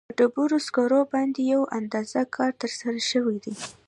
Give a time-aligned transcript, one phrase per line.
[0.07, 3.53] په ډبرو سکرو باندې یو اندازه کار ترسره شوی دی.